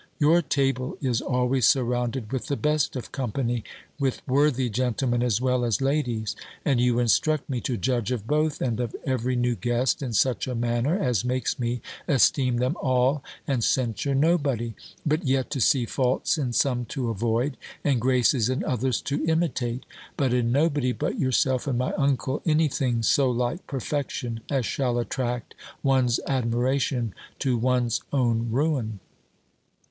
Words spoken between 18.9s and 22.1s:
to imitate; but in nobody but yourself and my